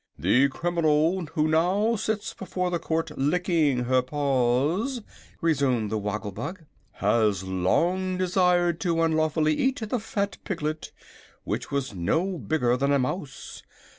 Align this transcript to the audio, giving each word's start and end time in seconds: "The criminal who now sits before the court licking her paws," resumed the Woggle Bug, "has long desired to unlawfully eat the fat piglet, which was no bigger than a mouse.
"The 0.17 0.49
criminal 0.49 1.27
who 1.35 1.47
now 1.47 1.95
sits 1.95 2.33
before 2.33 2.71
the 2.71 2.79
court 2.79 3.11
licking 3.19 3.83
her 3.83 4.01
paws," 4.01 5.03
resumed 5.41 5.91
the 5.91 5.99
Woggle 5.99 6.31
Bug, 6.31 6.63
"has 6.93 7.43
long 7.43 8.17
desired 8.17 8.79
to 8.79 9.03
unlawfully 9.03 9.53
eat 9.53 9.87
the 9.87 9.99
fat 9.99 10.39
piglet, 10.43 10.91
which 11.43 11.69
was 11.69 11.93
no 11.93 12.39
bigger 12.39 12.75
than 12.75 12.91
a 12.91 12.97
mouse. 12.97 13.61